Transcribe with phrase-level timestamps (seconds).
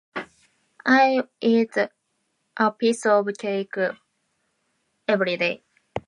[0.83, 1.77] I eat
[2.57, 3.75] a piece of cake
[5.07, 5.61] every day.